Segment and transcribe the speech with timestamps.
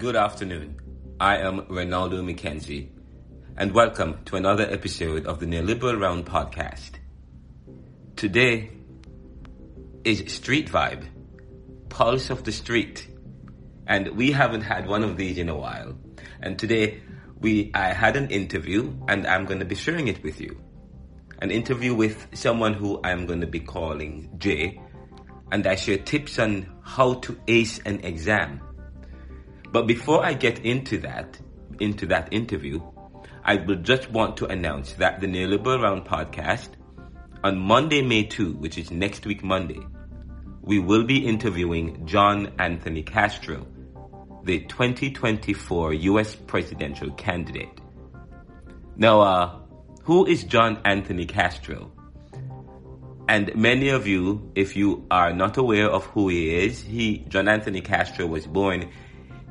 [0.00, 0.80] Good afternoon.
[1.20, 2.88] I am Renaldo McKenzie,
[3.58, 6.92] and welcome to another episode of the Neoliberal Round podcast.
[8.16, 8.70] Today
[10.02, 11.04] is Street Vibe,
[11.90, 13.08] Pulse of the Street,
[13.86, 15.98] and we haven't had one of these in a while.
[16.40, 17.02] And today
[17.38, 20.58] we I had an interview, and I'm going to be sharing it with you.
[21.42, 24.80] An interview with someone who I'm going to be calling Jay,
[25.52, 28.62] and I share tips on how to ace an exam
[29.72, 31.38] but before I get into that,
[31.78, 32.80] into that interview,
[33.44, 36.70] I would just want to announce that the Neoliberal Round podcast
[37.42, 39.80] on Monday, May 2, which is next week Monday,
[40.60, 43.66] we will be interviewing John Anthony Castro,
[44.44, 47.80] the 2024 US presidential candidate.
[48.96, 49.58] Now, uh,
[50.02, 51.92] who is John Anthony Castro?
[53.28, 57.48] And many of you, if you are not aware of who he is, he, John
[57.48, 58.90] Anthony Castro was born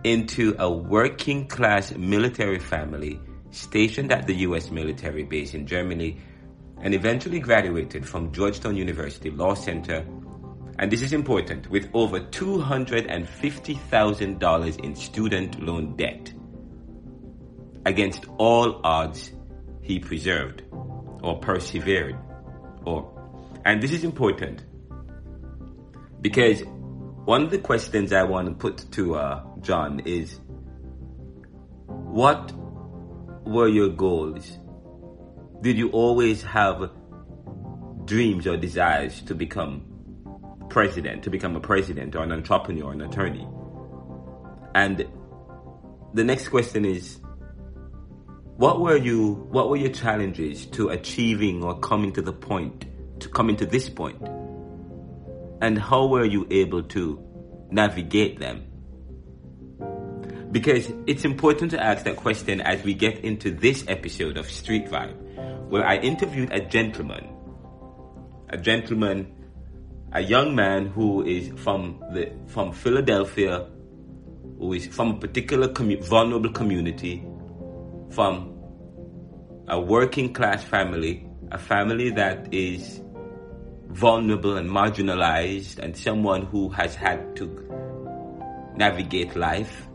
[0.04, 3.20] into a working class military family
[3.52, 6.18] stationed at the US military base in Germany
[6.82, 10.06] and eventually graduated from Georgetown University Law Center.
[10.78, 16.32] And this is important with over $250,000 in student loan debt.
[17.86, 19.32] Against all odds,
[19.82, 20.64] he preserved
[21.22, 22.16] or persevered
[22.86, 23.14] or
[23.66, 24.64] and this is important
[26.22, 26.62] because
[27.26, 30.40] one of the questions I want to put to uh, John is
[31.88, 32.52] what
[33.46, 34.58] were your goals?
[35.62, 36.92] Did you always have
[38.06, 39.86] dreams or desires to become
[40.70, 43.48] president, to become a president or an entrepreneur, or an attorney?
[44.76, 45.06] And
[46.14, 47.20] the next question is
[48.58, 52.86] what were you what were your challenges to achieving or coming to the point
[53.22, 54.22] to coming to this point?
[55.62, 57.24] And how were you able to
[57.72, 58.69] navigate them?
[60.52, 64.88] Because it's important to ask that question as we get into this episode of Street
[64.88, 65.16] Vibe,
[65.70, 67.30] where I interviewed a gentleman.
[68.50, 69.32] A gentleman,
[70.12, 73.68] a young man who is from the from Philadelphia,
[74.58, 77.24] who is from a particular commu- vulnerable community,
[78.10, 78.58] from
[79.68, 83.02] a working class family, a family that is
[83.90, 87.46] vulnerable and marginalized and someone who has had to
[88.76, 89.89] navigate life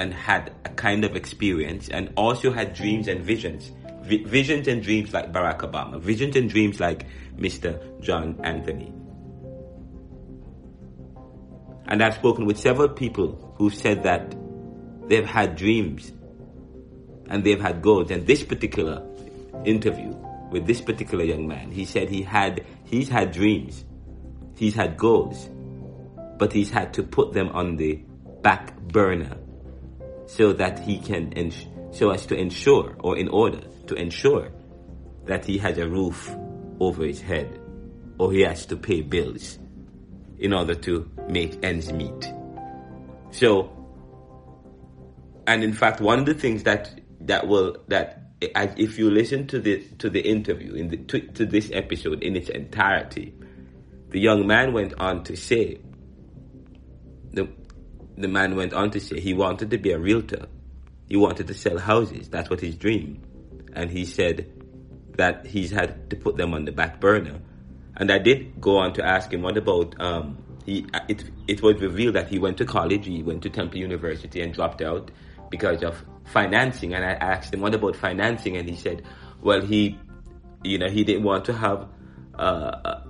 [0.00, 3.70] and had a kind of experience and also had dreams and visions.
[4.00, 7.06] V- visions and dreams like Barack Obama, visions and dreams like
[7.36, 7.78] Mr.
[8.00, 8.94] John Anthony.
[11.84, 14.34] And I've spoken with several people who said that
[15.06, 16.12] they've had dreams
[17.28, 18.10] and they've had goals.
[18.10, 19.06] And this particular
[19.66, 20.16] interview
[20.50, 23.84] with this particular young man, he said he had He's had dreams,
[24.56, 25.48] he's had goals,
[26.38, 28.02] but he's had to put them on the
[28.42, 29.36] back burner
[30.30, 34.48] so that he can, ins- so as to ensure, or in order to ensure
[35.26, 36.30] that he has a roof
[36.78, 37.60] over his head,
[38.18, 39.58] or he has to pay bills
[40.38, 42.32] in order to make ends meet.
[43.32, 43.70] So,
[45.48, 49.58] and in fact, one of the things that that will that if you listen to
[49.58, 53.34] the to the interview in the to, to this episode in its entirety,
[54.10, 55.80] the young man went on to say
[57.32, 57.48] the
[58.20, 60.46] the man went on to say he wanted to be a realtor.
[61.08, 62.28] He wanted to sell houses.
[62.28, 63.22] That's what his dream.
[63.72, 64.52] And he said
[65.16, 67.40] that he's had to put them on the back burner.
[67.96, 71.80] And I did go on to ask him what about um he it it was
[71.80, 75.10] revealed that he went to college, he went to Temple University and dropped out
[75.50, 76.94] because of financing.
[76.94, 78.56] And I asked him, what about financing?
[78.56, 79.02] And he said,
[79.42, 79.98] well, he,
[80.62, 81.88] you know, he didn't want to have
[82.38, 83.00] uh,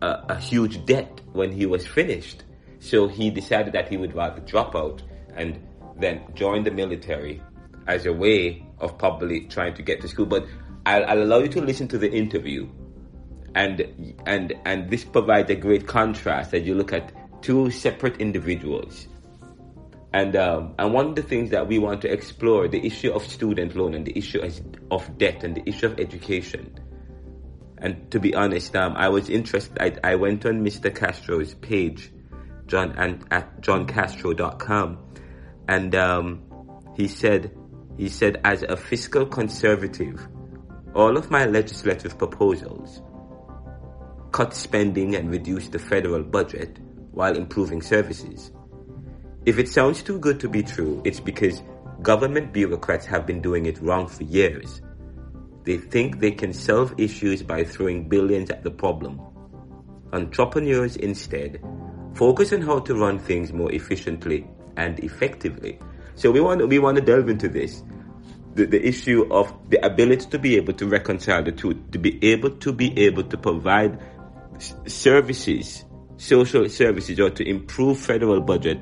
[0.00, 2.44] a, a, huge debt when he was finished.
[2.80, 5.02] So he decided that he would rather drop out
[5.34, 5.60] and
[5.98, 7.42] then join the military
[7.86, 10.26] as a way of probably trying to get to school.
[10.26, 10.46] But
[10.86, 12.68] I'll, I'll allow you to listen to the interview
[13.54, 17.12] and and and this provides a great contrast as you look at
[17.42, 19.08] two separate individuals
[20.12, 23.26] and um, and one of the things that we want to explore the issue of
[23.26, 24.40] student loan and the issue
[24.90, 26.78] of debt and the issue of education.
[27.76, 29.78] And to be honest, um, I was interested.
[29.80, 30.92] I, I went on Mr.
[30.94, 32.10] Castro's page,
[32.68, 34.98] John and at johncastro.com,
[35.66, 36.42] and um,
[36.96, 37.50] he said
[37.96, 40.28] he said as a fiscal conservative,
[40.94, 43.02] all of my legislative proposals
[44.30, 46.78] cut spending and reduce the federal budget
[47.10, 48.52] while improving services
[49.48, 51.62] if it sounds too good to be true, it's because
[52.02, 54.82] government bureaucrats have been doing it wrong for years.
[55.64, 59.18] They think they can solve issues by throwing billions at the problem.
[60.12, 61.62] Entrepreneurs instead
[62.18, 64.44] focus on how to run things more efficiently
[64.76, 65.78] and effectively.
[66.16, 67.82] So we want we want to delve into this.
[68.54, 72.18] The, the issue of the ability to be able to reconcile the two, to be
[72.32, 74.00] able to be able to provide
[74.86, 75.84] services,
[76.16, 78.80] social services, or to improve federal budget,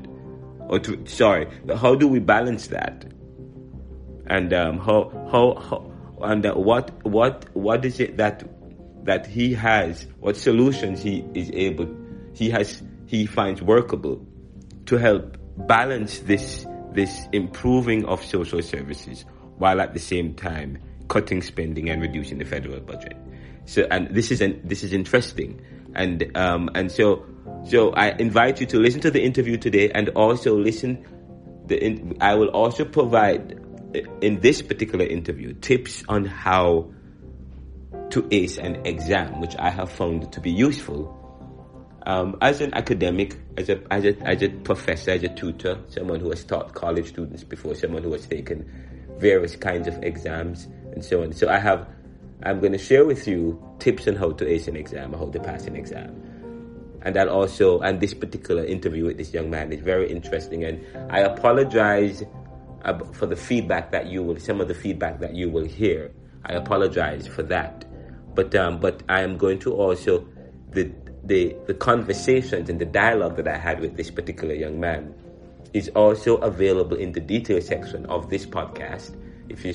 [0.60, 1.46] or to sorry,
[1.76, 3.04] how do we balance that?
[4.28, 5.92] And um, how how how
[6.22, 8.48] and uh, what what what is it that
[9.04, 10.06] that he has?
[10.20, 11.94] What solutions he is able
[12.32, 14.26] he has he finds workable
[14.86, 19.24] to help balance this this improving of social services
[19.58, 23.16] while at the same time cutting spending and reducing the federal budget.
[23.66, 25.60] So, and this is an, this is interesting,
[25.94, 27.26] and um, and so
[27.64, 31.06] so I invite you to listen to the interview today, and also listen.
[31.66, 33.60] The in, I will also provide
[34.20, 36.92] in this particular interview tips on how
[38.10, 41.25] to ace an exam, which I have found to be useful
[42.06, 46.20] um, as an academic, as a, as, a, as a professor, as a tutor, someone
[46.20, 48.64] who has taught college students before, someone who has taken
[49.18, 51.32] various kinds of exams and so on.
[51.32, 51.88] So I have,
[52.44, 55.30] I'm going to share with you tips on how to ace an exam or how
[55.30, 56.22] to pass an exam.
[57.02, 60.64] And that also, and this particular interview with this young man is very interesting.
[60.64, 62.22] And I apologize
[63.14, 66.12] for the feedback that you will, some of the feedback that you will hear.
[66.44, 67.84] I apologize for that.
[68.34, 70.28] But, um, but I am going to also,
[70.70, 70.92] the,
[71.26, 75.14] the, the conversations and the dialogue that I had with this particular young man
[75.72, 79.14] is also available in the details section of this podcast.
[79.48, 79.74] If you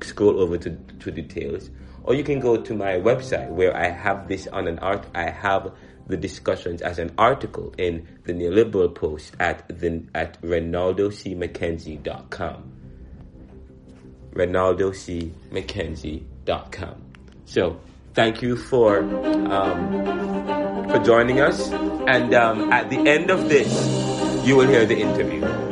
[0.00, 1.70] scroll over to, to details,
[2.04, 5.06] or you can go to my website where I have this on an art.
[5.14, 5.72] I have
[6.06, 12.72] the discussions as an article in the neoliberal post at the at RenaldoCMckenzie.com.
[14.32, 17.02] RenaldoCMckenzie.com.
[17.44, 17.80] So
[18.14, 21.70] thank you for um, for joining us.
[22.06, 23.70] And um, at the end of this,
[24.44, 25.71] you will hear the interview.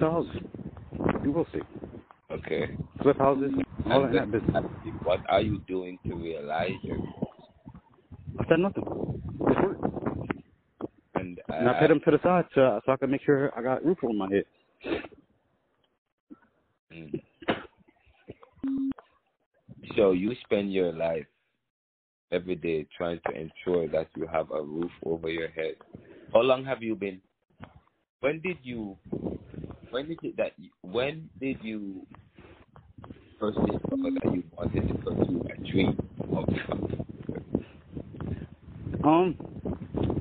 [0.00, 0.40] Houses.
[1.24, 1.60] You will see.
[2.30, 2.76] Okay.
[3.02, 3.52] Flip houses,
[3.90, 4.64] all in that business.
[5.02, 7.28] What are you doing to realize your goals?
[8.38, 8.84] I said nothing.
[9.48, 9.78] It's work.
[11.14, 13.52] And, uh, and I put them to the side so, so I can make sure
[13.56, 14.44] I got roof over my head.
[19.96, 21.26] So you spend your life
[22.30, 25.76] every day trying to ensure that you have a roof over your head.
[26.32, 27.20] How long have you been?
[28.20, 28.96] When did you
[29.90, 32.06] when is it that you, when did you
[33.38, 35.98] first discover that you wanted to pursue a dream
[36.36, 36.48] of
[39.04, 39.36] um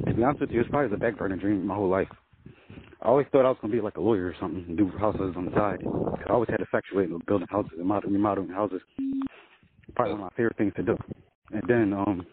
[0.06, 2.08] to be honest with you it's probably the back burner dream my whole life
[3.02, 5.36] I always thought I was gonna be like a lawyer or something and do houses
[5.38, 5.84] on the side.
[6.28, 8.82] I always had a infatuated with building houses and remodeling houses.
[9.96, 10.98] Probably one of my favorite things to do.
[11.52, 12.26] And then um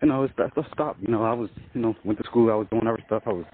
[0.00, 1.00] you know, it's that stuff stopped.
[1.00, 3.32] You know, I was you know, went to school, I was doing other stuff, I
[3.32, 3.44] was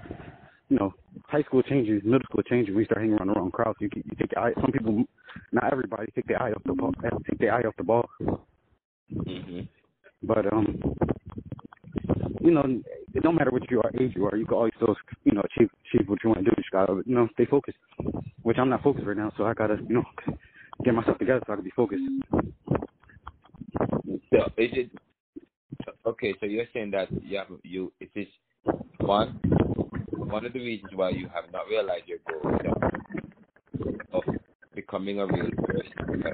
[0.68, 0.94] you know,
[1.26, 2.74] high school changes, middle school changes.
[2.74, 3.76] We start hanging around the wrong crowds.
[3.80, 4.52] You, you take your eye.
[4.54, 5.04] Some people,
[5.52, 6.92] not everybody, take their eye off the ball.
[7.28, 8.08] Take their eye off the ball.
[9.12, 9.60] Mm-hmm.
[10.22, 10.80] But um,
[12.40, 12.64] you know,
[13.14, 14.36] it don't matter what you are, age you are.
[14.36, 16.54] You can always still, you know, achieve achieve what you want to do.
[16.56, 17.78] You just gotta, you know, stay focused.
[18.42, 20.04] Which I'm not focused right now, so I gotta, you know,
[20.82, 22.02] get myself together so I can be focused.
[24.30, 24.90] So is it
[26.06, 26.34] okay?
[26.40, 28.26] So you're saying that you have you it is
[28.98, 29.40] one
[30.10, 32.50] one of the reasons why you have not realized your goal
[34.12, 34.22] of
[34.74, 36.24] becoming a real person,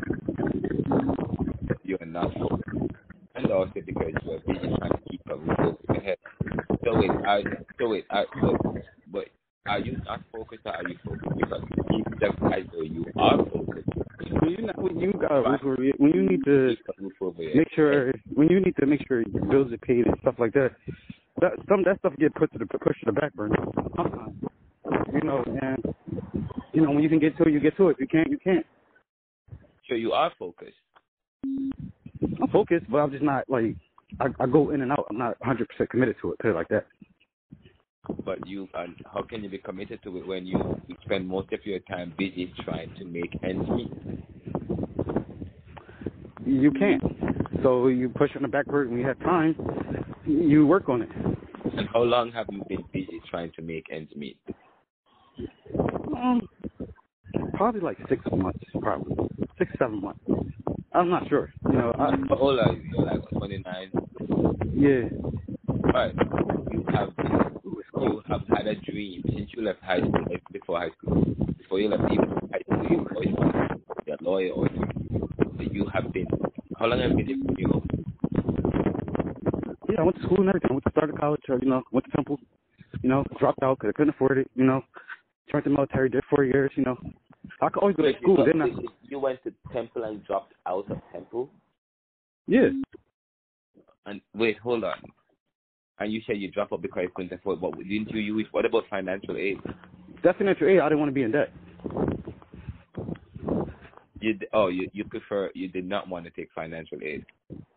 [1.83, 2.95] you are not focused,
[3.35, 6.17] and also because you are busy trying to keep roof over your head.
[6.85, 7.43] So wait, are,
[7.79, 8.57] so wait, are, so,
[9.13, 9.27] but
[9.67, 11.39] are you not focused or are you focused?
[11.39, 13.89] Because it seems as though you are focused,
[14.29, 15.45] when you when you got
[15.99, 16.77] when you need to
[17.55, 20.53] make sure when you need to make sure your bills are paid and stuff like
[20.53, 20.71] that,
[21.41, 23.57] that some that stuff get put to the pushed to the back burner.
[23.97, 24.35] Sometimes,
[25.13, 25.95] You know, and
[26.73, 27.93] you know when you can get to it, you get to it.
[27.93, 28.67] If you can't, you can't.
[29.89, 30.73] So you are focused.
[31.43, 33.75] I'm focused, but I'm just not like
[34.21, 35.07] I, I go in and out.
[35.11, 36.39] I'm not 100 percent committed to it.
[36.39, 36.87] Put it like that.
[38.25, 41.65] But you, and how can you be committed to it when you, spend most of
[41.65, 43.93] your time busy trying to make ends meet?
[46.47, 47.03] You can't.
[47.63, 49.55] So you push on the back burner when you have time.
[50.27, 51.09] You work on it.
[51.77, 54.39] And how long have you been busy trying to make ends meet?
[55.79, 56.49] Um,
[57.55, 59.17] probably like six months, probably
[59.59, 60.21] six, seven months.
[60.93, 61.51] I'm not sure.
[61.67, 62.83] You know, I, how old are you?
[62.93, 63.91] You're like 29.
[64.75, 65.09] Yeah.
[65.93, 66.15] Right.
[66.73, 67.13] You have
[68.01, 71.25] you have had a dream since you left high school, like before high school,
[71.59, 74.69] before you left even high school, you always wanted to be a lawyer or
[75.71, 76.27] you have been.
[76.79, 77.85] How long have you been in New York?
[79.89, 80.71] Yeah, I went to school and everything.
[80.71, 82.39] I went to start college, or, you know, went to Temple.
[83.03, 84.51] You know, dropped out because I couldn't afford it.
[84.55, 84.83] You know,
[85.51, 86.71] joined the military, did four years.
[86.77, 86.97] You know,
[87.61, 88.47] I could always go to school.
[88.47, 88.69] You, I?
[89.03, 91.51] you went to Temple and dropped out of Temple.
[92.47, 92.69] Yeah.
[94.07, 94.95] And wait, hold on.
[96.01, 97.61] And you said you dropped out because you couldn't afford.
[97.61, 98.47] But didn't you use?
[98.51, 99.59] What about financial aid?
[100.23, 101.53] Financial aid, I didn't want to be in debt.
[104.21, 107.25] You oh you you prefer you did not want to take financial aid.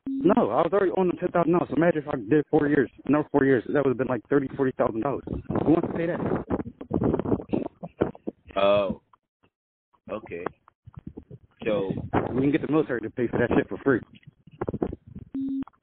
[0.08, 1.68] No, I was already on the ten thousand dollars.
[1.70, 4.28] So imagine if I did four years, another four years, that would have been like
[4.30, 5.24] thirty, forty thousand dollars.
[5.28, 6.20] Who wants to pay that?
[8.56, 9.02] Oh,
[10.12, 10.46] okay.
[11.66, 11.94] So
[12.32, 14.02] we can get the military to pay for that shit for free.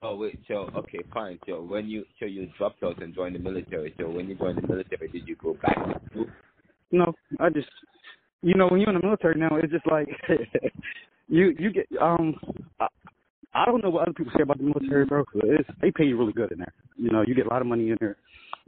[0.03, 1.37] Oh wait, so okay, fine.
[1.45, 3.93] So when you so you dropped out and joined the military.
[3.99, 6.25] So when you joined the military, did you go back to school?
[6.91, 7.69] No, I just
[8.41, 10.07] you know when you're in the military now, it's just like
[11.27, 12.35] you you get um.
[12.79, 12.87] I,
[13.53, 15.25] I don't know what other people say about the military, bro.
[15.35, 16.73] It's, they pay you really good in there.
[16.95, 18.15] You know, you get a lot of money in there.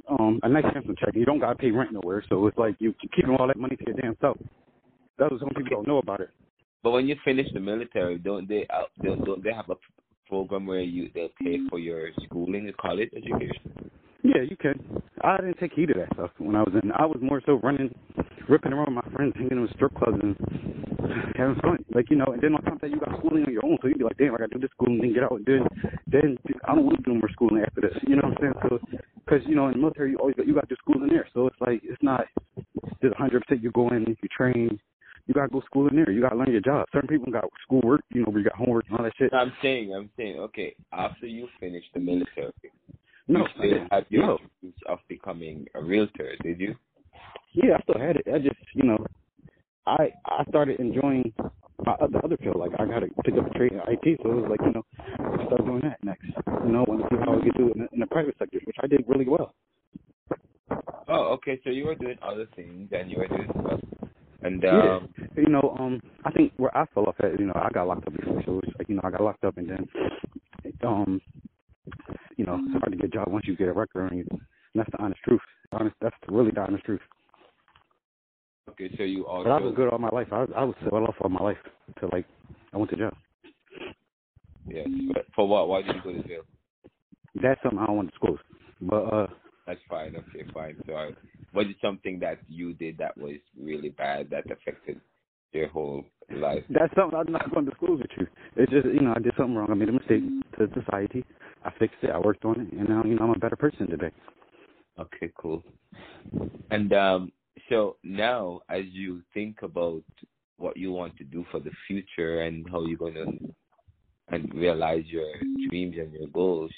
[0.09, 1.15] Um, a nice handsome check.
[1.15, 3.83] You don't gotta pay rent nowhere, so it's like you keeping all that money to
[3.87, 4.37] your damn self.
[5.17, 6.29] That's what some people don't know about it.
[6.83, 9.75] But when you finish the military, don't they uh, don't, don't they have a
[10.33, 13.91] program where you they'll pay for your schooling, college education?
[14.23, 14.81] Yeah, you can.
[15.21, 16.91] I didn't take heed of that stuff when I was in.
[16.91, 17.93] I was more so running,
[18.49, 20.35] ripping around with my friends, hanging in strip clubs and
[21.37, 21.85] having fun.
[21.93, 23.77] Like you know, and then on top of that, you got schooling on your own,
[23.81, 25.45] so you'd be like, damn, I got to do this schooling, then get out, and
[25.45, 25.67] then
[26.07, 26.37] then
[26.67, 27.93] I don't want to do more schooling after this.
[28.07, 28.53] You know what I'm saying?
[28.63, 28.79] So,
[29.23, 31.27] because you know, in the military, you always got, you got to do schooling there,
[31.33, 32.25] so it's like it's not
[33.05, 33.61] just 100 percent.
[33.61, 34.79] You go in, if you train,
[35.27, 36.11] you gotta go to school in there.
[36.11, 36.87] You gotta learn your job.
[36.93, 39.33] Certain people got schoolwork, you know, where you got homework and all that shit.
[39.33, 42.51] I'm saying, I'm saying, okay, after you finish the military,
[43.27, 44.37] no, you still have your no.
[44.37, 46.75] dreams of becoming a realtor, did you?
[47.53, 48.27] Yeah, I still had it.
[48.33, 49.05] I just, you know,
[49.85, 51.31] I I started enjoying
[51.85, 52.57] my other other field.
[52.57, 54.73] Like I got to pick up a trade in IT, so it was like, you
[54.73, 54.85] know,
[55.19, 56.25] I started doing that next.
[56.65, 58.35] You know, want to see how I could do it in the, in the private
[58.39, 59.53] sector, which I did really well.
[61.07, 61.59] Oh, okay.
[61.63, 63.79] So you were doing other things, and you were doing stuff
[64.43, 67.53] and um, yeah, you know, um, I think where I fell off at, you know,
[67.55, 69.69] I got locked up before, so it's like, you know, I got locked up, and
[69.69, 69.87] then,
[70.85, 71.21] um,
[72.37, 74.25] you know, it's hard to get a job once you get a record, and, you,
[74.29, 74.41] and
[74.75, 75.41] that's the honest truth.
[75.71, 77.01] Honest, that's really the honest truth.
[78.69, 79.43] Okay, so you all.
[79.43, 80.27] But I was good all my life.
[80.31, 81.57] I I was well off all my life
[81.87, 82.25] until like
[82.73, 83.11] I went to jail.
[84.67, 85.67] Yes, but for what?
[85.67, 86.41] Why did you go to jail?
[87.41, 88.39] That's something I don't want to disclose.
[88.81, 89.27] But uh.
[89.67, 90.15] That's fine.
[90.15, 90.75] Okay, fine.
[90.85, 91.11] So I
[91.53, 94.99] was it something that you did that was really bad that affected
[95.51, 96.03] your whole
[96.35, 96.63] life?
[96.69, 98.27] That's something I'm not going to disclose with you.
[98.55, 99.69] It's just you know I did something wrong.
[99.69, 100.23] I made a mistake
[100.57, 101.23] to society.
[101.63, 102.09] I fixed it.
[102.09, 104.11] I worked on it, and now you know I'm a better person today.
[104.99, 105.63] Okay, cool.
[106.71, 107.31] And um,
[107.69, 110.03] so now, as you think about
[110.57, 113.53] what you want to do for the future and how you're going to
[114.29, 115.27] and realize your
[115.69, 116.71] dreams and your goals,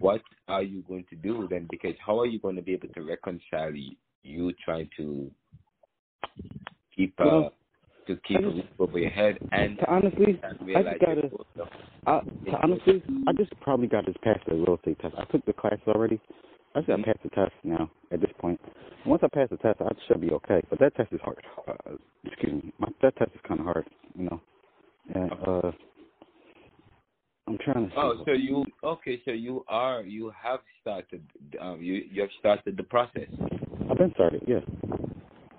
[0.00, 1.66] what are you going to do then?
[1.70, 3.72] Because how are you going to be able to reconcile
[4.22, 5.30] you trying to
[6.94, 7.52] keep uh, well,
[8.06, 11.30] to keep just, a roof over your head and to honestly, I just gotta.
[12.06, 15.14] I, to honestly, I just probably got this pass the real estate test.
[15.18, 16.20] I took the class already.
[16.74, 17.10] I just gotta mm-hmm.
[17.10, 17.90] pass the test now.
[18.10, 18.60] At this point,
[19.06, 20.62] once I pass the test, I should be okay.
[20.70, 21.44] But that test is hard.
[21.68, 21.94] Uh,
[22.24, 24.40] excuse me, my, that test is kind of hard, you know.
[25.14, 25.72] And uh,
[27.52, 27.96] I'm trying to.
[27.98, 29.20] Oh, so you okay?
[29.24, 31.22] So you are you have started
[31.60, 33.28] um you you have started the process.
[33.90, 34.60] I've been started, yeah.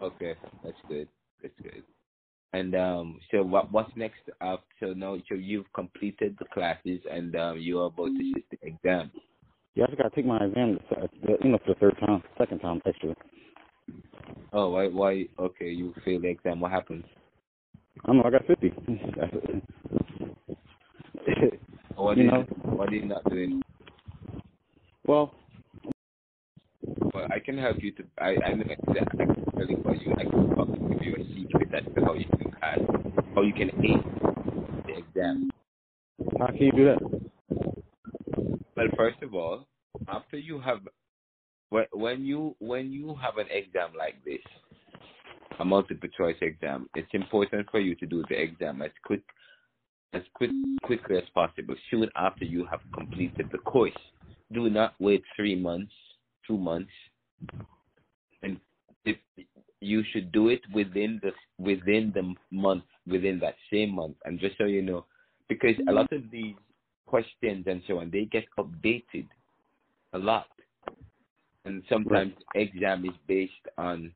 [0.02, 1.08] Okay, that's good.
[1.42, 1.84] That's good.
[2.54, 4.22] And um, so what what's next?
[4.42, 8.44] after so now, so you've completed the classes, and um, you are about to sit
[8.50, 9.12] the exam.
[9.76, 10.80] Yeah, I just gotta take my exam,
[11.24, 13.16] you know, for the third time, second time actually.
[14.52, 14.88] Oh, why?
[14.88, 15.26] Why?
[15.38, 16.60] Okay, you failed the exam.
[16.60, 17.04] What happened?
[18.04, 18.24] I don't know.
[18.24, 18.72] I got fifty.
[22.04, 22.42] what you know.
[22.64, 23.62] What are you not doing?
[25.06, 25.34] Well,
[27.14, 28.04] Well, I can help you to.
[28.18, 30.14] I I know that I can tell you what you.
[30.18, 32.80] I can probably give you a secret as to how you can pass,
[33.36, 34.04] how you can ace
[34.88, 35.50] the exam.
[36.40, 37.02] how can you do that?
[38.76, 39.68] Well, first of all,
[40.08, 40.80] after you have,
[41.92, 44.42] when you when you have an exam like this,
[45.60, 49.24] a multiple choice exam, it's important for you to do the exam as quick
[50.14, 50.52] as quick
[50.84, 53.92] quickly as possible, soon after you have completed the course.
[54.52, 55.94] Do not wait three months,
[56.46, 56.92] two months,
[58.44, 58.60] and
[59.06, 59.18] if
[59.80, 61.32] you should do it within the
[61.64, 64.16] within the month, within that same month.
[64.26, 65.06] And just so you know,
[65.50, 66.56] because a lot of these
[67.06, 69.28] questions and so on, they get updated
[70.14, 70.48] a lot.
[71.66, 74.14] And sometimes exam is based on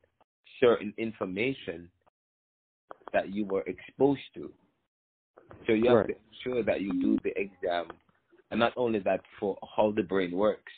[0.59, 1.89] certain information
[3.13, 4.51] that you were exposed to.
[5.67, 6.07] So you have Right.
[6.07, 7.87] to ensure that you do the exam,
[8.51, 10.71] and not only that, for how the brain works.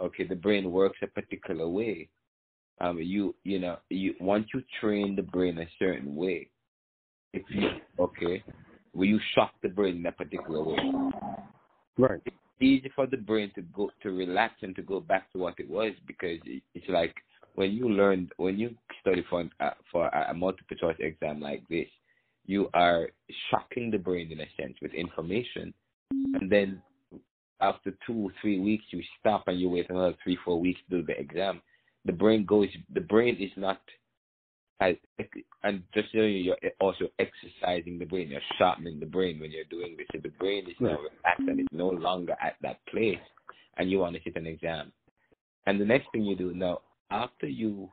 [0.00, 2.08] Okay, the brain works a particular way.
[2.80, 6.48] Um, you you know you once you train the brain a certain way,
[7.34, 8.42] if you okay,
[8.94, 10.78] will you shock the brain in a particular way?
[11.98, 12.20] Right.
[12.24, 15.54] It's easy for the brain to go to relax and to go back to what
[15.58, 16.38] it was because
[16.74, 17.14] it's like
[17.54, 21.88] when you learn when you study for uh, for a multiple choice exam like this,
[22.52, 23.08] you are
[23.50, 25.72] shocking the brain in a sense with information,
[26.10, 26.82] and then
[27.60, 31.06] after two three weeks you stop and you wait another three four weeks to do
[31.06, 31.62] the exam.
[32.04, 32.68] The brain goes.
[32.92, 33.80] The brain is not
[34.80, 34.96] as
[35.62, 38.28] and just you, you're also exercising the brain.
[38.28, 40.06] You're sharpening the brain when you're doing this.
[40.12, 43.24] So the brain is now relaxed and it's no longer at that place,
[43.76, 44.92] and you want to sit an exam.
[45.66, 46.80] And the next thing you do now,
[47.10, 47.88] after you,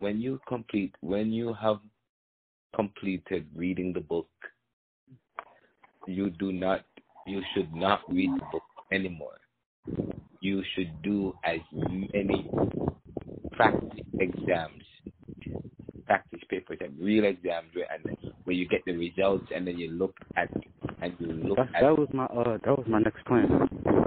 [0.00, 1.78] when you complete, when you have
[2.74, 4.28] completed reading the book,
[6.06, 6.84] you do not,
[7.26, 8.62] you should not read the book
[8.92, 9.38] anymore.
[10.40, 12.50] You should do as many
[13.52, 14.84] practice exams
[16.06, 19.78] practice papers and real exams where and then where you get the results and then
[19.78, 20.48] you look at
[21.02, 23.48] and you look That, at that was my uh that was my next plan.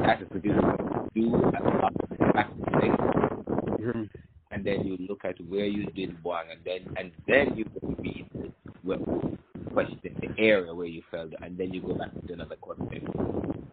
[0.05, 3.45] that Just you do- do a practice exam,
[3.79, 4.09] You hear me?
[4.51, 7.95] and then you look at where you did wrong and then and then you can
[7.99, 8.48] read
[8.97, 13.07] what question the area where you failed and then you go back to another question.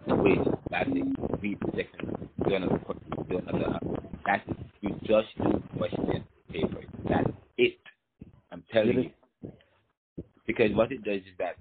[0.07, 0.37] Way
[0.71, 1.41] that's it.
[1.41, 3.79] Read the second do another question, do another
[4.27, 4.57] that's it.
[4.81, 6.81] You just do question paper.
[7.09, 7.79] That's it.
[8.53, 9.53] I'm telling you.
[10.47, 11.57] Because what it does is that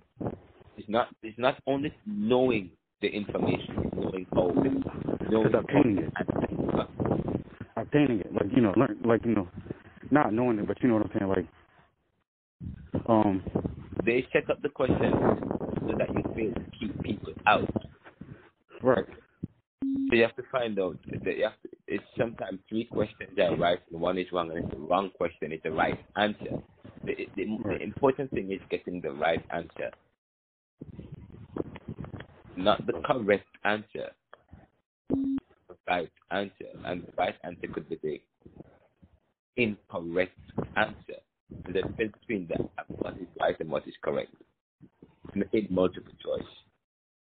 [0.78, 2.70] it's not it's not only knowing
[3.02, 4.48] the information, it's knowing how
[5.30, 6.14] knowing It's obtaining it.
[7.78, 9.48] Obtaining it, like you know, learn, like you know,
[10.12, 11.46] not knowing it, but you know what I'm saying, like,
[13.08, 13.44] um,
[14.06, 15.16] they set up the questions
[15.82, 17.70] so that you fail to keep people out.
[18.82, 19.06] right,
[20.10, 23.56] So you have to find out that you have to, it's sometimes three questions are
[23.58, 26.62] right and one is wrong and it's the wrong question It's the right answer.
[27.06, 27.80] The, the, Right.
[27.80, 29.92] the important thing is getting the right answer,
[32.58, 34.12] not the correct answer.
[35.70, 38.22] The right answer, and the right answer could be the
[39.58, 40.38] incorrect
[40.78, 41.22] answer.
[41.50, 44.32] The difference between that what is right and what is correct.
[45.34, 46.48] And it's multiple choice.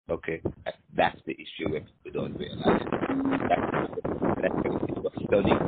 [0.10, 2.82] Okay, That- that's the issue where people don't realize.
[3.49, 4.51] That's
[5.01, 5.60] what studying.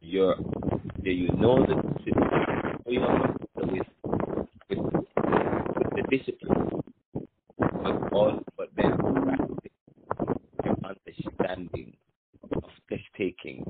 [0.00, 0.36] You're,
[1.02, 1.74] you know the
[2.14, 3.86] know with
[4.68, 6.82] with with the discipline,
[7.58, 9.72] but all but then practice
[10.64, 11.96] your understanding
[12.52, 13.64] of test taking,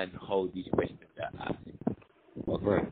[0.00, 1.58] understand how these questions are asked.
[2.48, 2.88] Okay.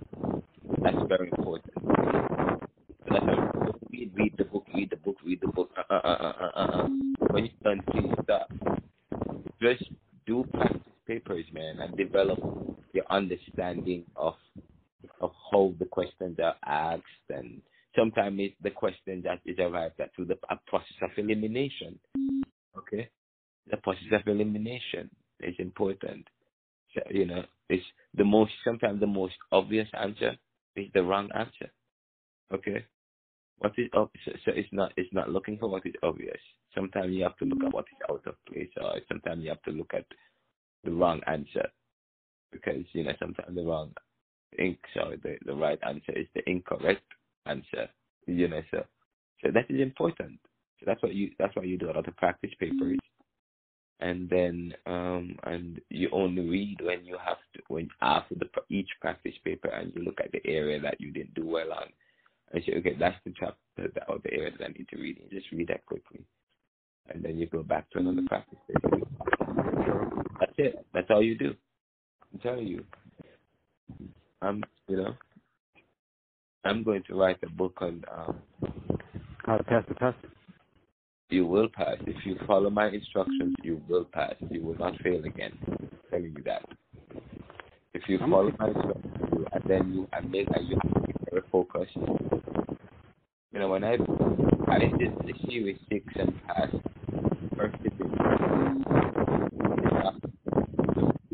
[0.83, 1.75] That's very important.
[1.75, 3.51] So that's why
[3.90, 5.71] read, read the book, read the book, read the book.
[5.77, 6.88] Uh, uh, uh, uh, uh, uh.
[7.31, 8.51] When you done, please stop.
[9.61, 9.85] Just
[10.27, 12.38] do practice papers, man, and develop
[12.92, 14.35] your understanding of
[15.21, 17.61] of how the questions are asked, and
[17.97, 21.99] sometimes it's the question that is arrived at through the process of elimination.
[22.77, 23.09] Okay,
[23.71, 26.27] the process of elimination is important.
[26.99, 27.85] So, you know, it's
[28.15, 30.37] the most sometimes the most obvious answer
[30.77, 31.71] is the wrong answer.
[32.53, 32.85] Okay,
[33.59, 34.11] what is up?
[34.25, 36.41] So, so it's not it's not looking for what is obvious.
[36.75, 39.63] Sometimes you have to look at what is out of place, or sometimes you have
[39.63, 40.07] to look at
[40.85, 41.69] the wrong answer
[42.53, 43.93] because you know sometimes the wrong
[44.59, 47.05] ink sorry the, the right answer is the incorrect
[47.47, 47.89] answer.
[48.27, 48.85] You know, so
[49.45, 50.41] so that is important.
[50.81, 52.99] So that's what you that's why you do a lot of practice papers
[54.01, 58.89] and then um and you only read when you have to when after the each
[59.01, 61.89] practice paper and you look at the area that you didn't do well on,
[62.53, 65.19] and say, okay, that's the chapter that, or the area that I need to read.
[65.21, 66.21] And just read that quickly,
[67.09, 68.99] and then you go back to another practice paper.
[70.41, 70.87] That's it.
[70.95, 71.55] That's all you do.
[72.33, 72.85] I'm telling you.
[74.41, 75.15] I'm, you know,
[76.65, 78.39] I'm going to write a book on um,
[79.45, 80.17] how to pass the test.
[81.31, 81.97] You will pass.
[82.07, 84.35] If you follow my instructions, you will pass.
[84.51, 85.53] You will not fail again.
[85.69, 86.62] I'm telling you that.
[87.95, 90.79] If you I'm follow my instructions, and then you and make and you
[91.31, 91.97] very focused.
[93.53, 93.99] You know, when I
[94.69, 96.77] I did the series six and passed
[97.59, 98.19] first did it.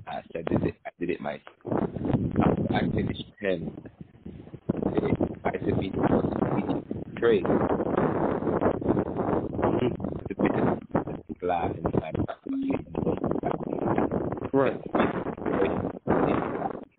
[0.07, 0.29] Passed.
[0.35, 0.75] I did it.
[0.87, 1.43] I did it myself.
[1.71, 3.71] After I finished ten,
[5.45, 5.93] I said me
[7.19, 7.47] trade.
[11.41, 11.95] Glad and
[14.53, 14.81] Right.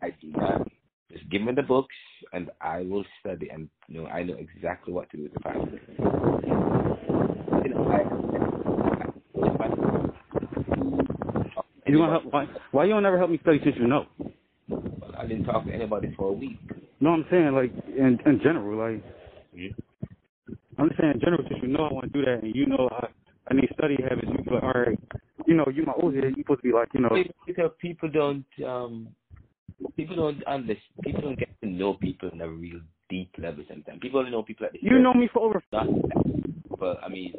[0.02, 0.68] I do not.
[1.12, 1.96] Just give me the books
[2.34, 5.40] and I will study and you know I know exactly what to do with the
[5.40, 5.70] Bible.
[7.64, 8.00] You know, I,
[11.88, 12.26] You gonna help?
[12.32, 12.48] Why?
[12.72, 14.08] Why you don't ever help me study since you know?
[14.68, 16.60] Well, I didn't talk to anybody for a week.
[17.00, 19.04] No, I'm saying like in in general, like
[20.78, 22.66] I'm just saying in general since you know I want to do that and you
[22.66, 23.08] know I
[23.50, 24.28] I need study habits.
[24.32, 25.00] You be like, all right,
[25.46, 26.34] you know, you my old head.
[26.36, 29.10] You supposed to be like, you know, Because people don't um
[29.96, 34.00] people don't understand people don't get to know people in a real deep level sometimes.
[34.02, 35.64] People only know people at the you know me for over.
[35.72, 35.88] not
[36.80, 37.34] but I mean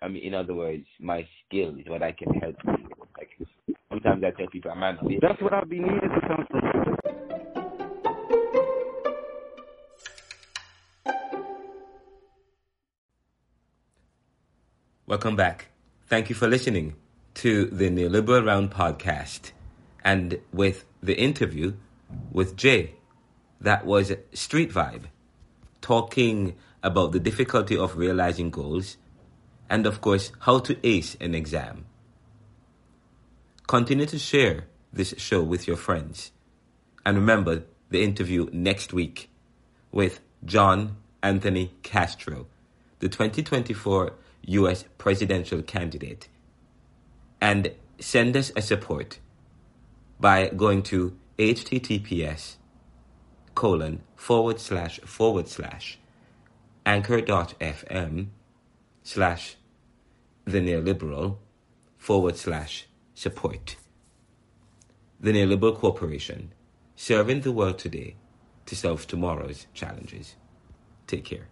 [0.00, 3.06] I mean in other words, my skill is what I can help people.
[3.16, 3.30] Like
[3.88, 6.60] sometimes I tell people I might not be That's what I be needing sometimes from
[6.64, 6.82] you.
[15.06, 15.66] Welcome back.
[16.06, 16.94] Thank you for listening
[17.34, 19.52] to the Neoliberal Round podcast
[20.02, 21.74] and with the interview
[22.30, 22.94] with Jay.
[23.60, 25.04] That was Street Vibe,
[25.80, 28.96] talking about the difficulty of realizing goals
[29.68, 31.86] and, of course, how to ace an exam.
[33.66, 36.32] Continue to share this show with your friends.
[37.06, 39.30] And remember the interview next week
[39.90, 42.46] with John Anthony Castro,
[42.98, 44.12] the 2024
[44.48, 46.28] US presidential candidate.
[47.40, 49.20] And send us a support
[50.22, 52.54] by going to https
[53.56, 55.98] colon forward slash forward slash
[56.86, 58.28] anchor.fm
[59.02, 59.56] slash
[60.44, 61.38] the neoliberal
[61.98, 63.76] forward slash support.
[65.20, 66.52] The Neoliberal Corporation,
[66.96, 68.16] serving the world today
[68.66, 70.34] to solve tomorrow's challenges.
[71.06, 71.51] Take care.